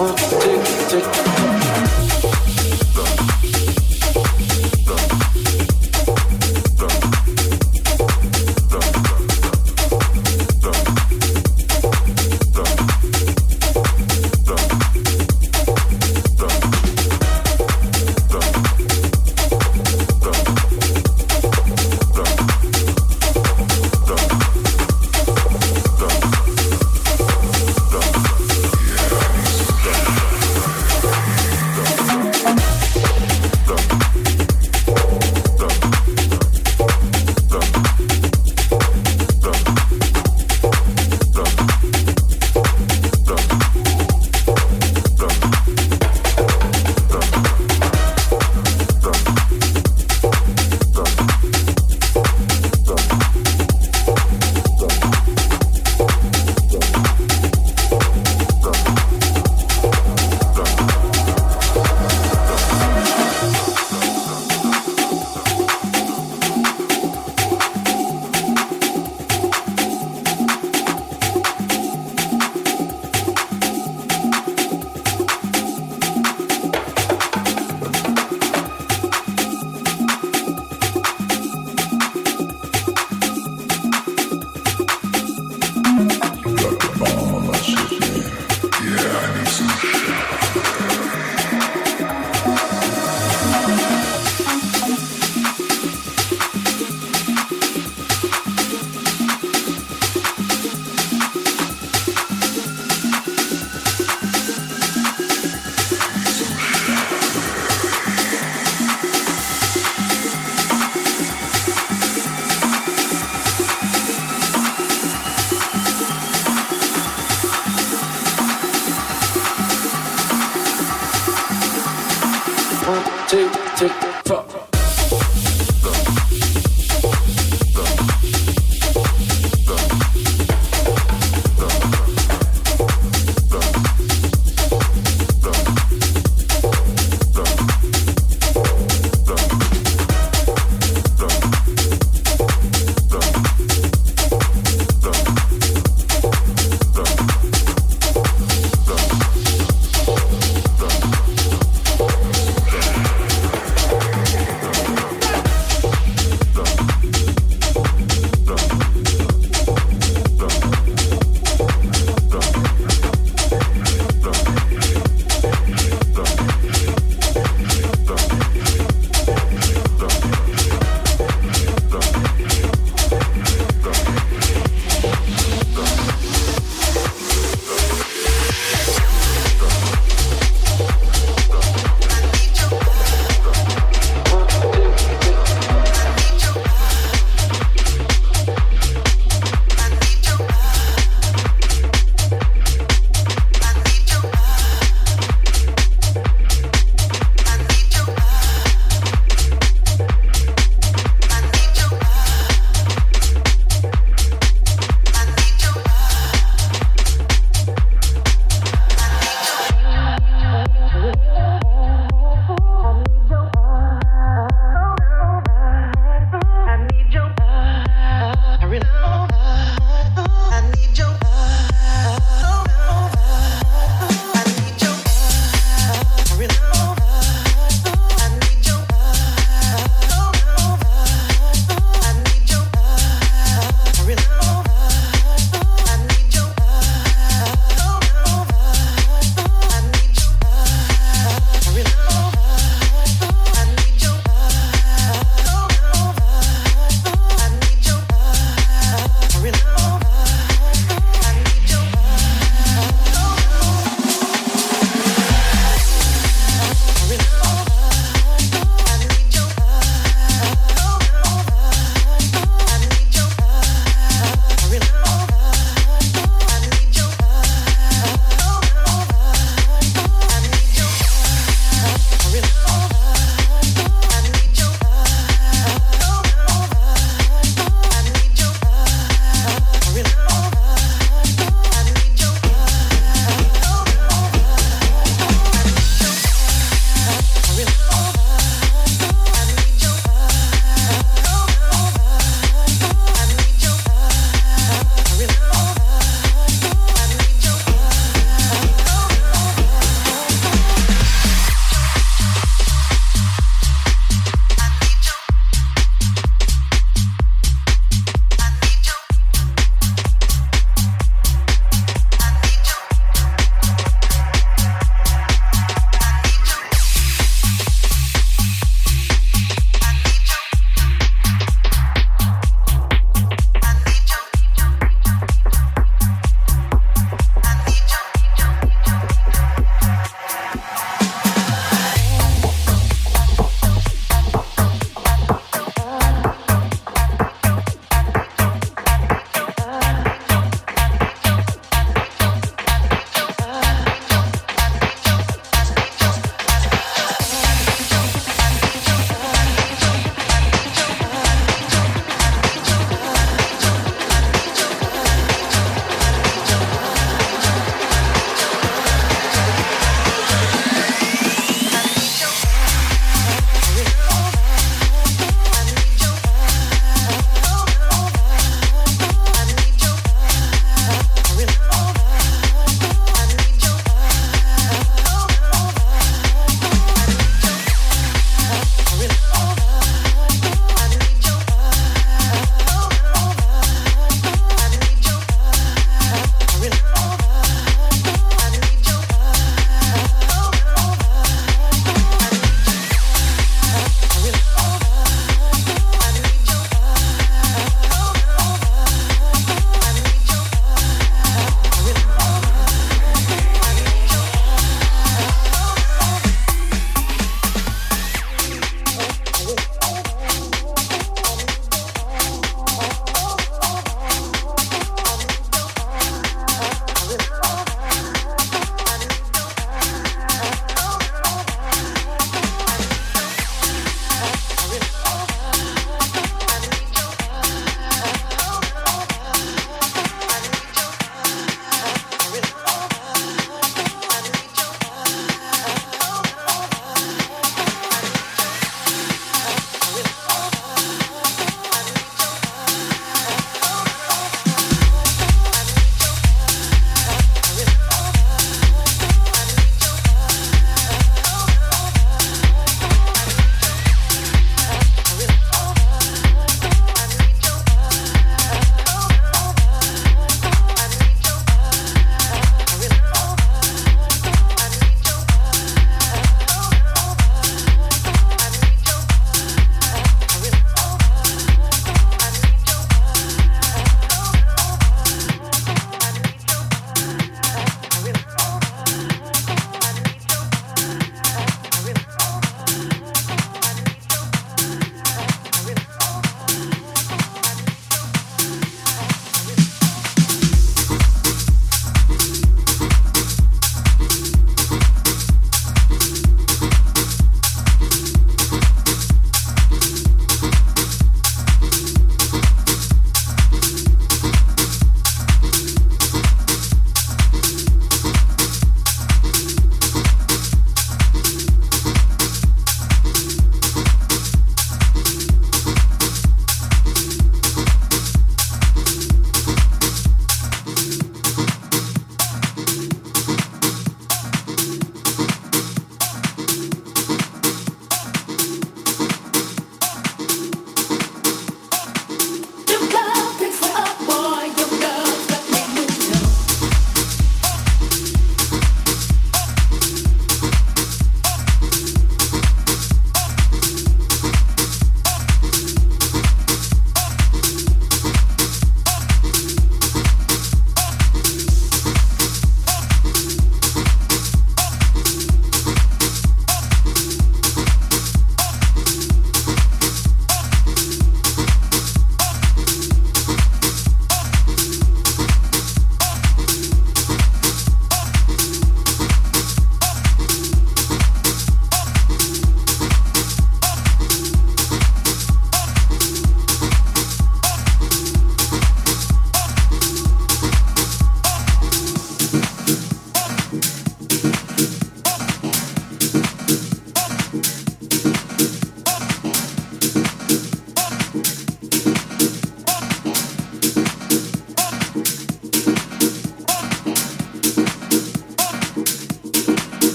[0.00, 1.37] addicted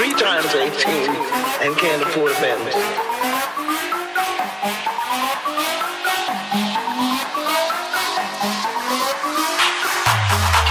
[0.00, 0.72] three times 18
[1.60, 2.72] and can't afford a family.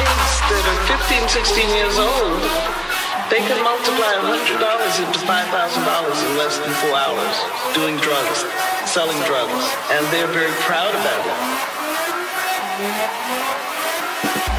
[0.01, 2.41] Kids that are 15, 16 years old,
[3.29, 4.49] they can multiply $100
[4.97, 7.35] into $5,000 in less than four hours
[7.77, 8.49] doing drugs,
[8.89, 9.61] selling drugs,
[9.93, 11.69] and they're very proud about it.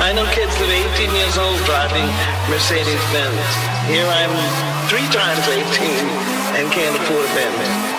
[0.01, 2.07] I know kids that are 18 years old driving
[2.49, 3.37] Mercedes Benz.
[3.89, 4.33] Here I'm
[4.89, 5.61] three times 18
[6.59, 7.90] and can't afford a Benz.